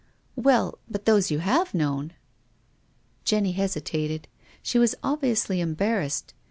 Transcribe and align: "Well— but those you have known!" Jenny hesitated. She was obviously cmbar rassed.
"Well— 0.35 0.79
but 0.89 1.05
those 1.05 1.29
you 1.29 1.37
have 1.41 1.75
known!" 1.75 2.13
Jenny 3.23 3.51
hesitated. 3.51 4.27
She 4.63 4.79
was 4.79 4.95
obviously 5.03 5.57
cmbar 5.59 5.77
rassed. 6.01 6.31